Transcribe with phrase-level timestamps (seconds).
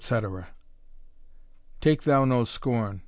[1.79, 2.99] _Take thou no scorn.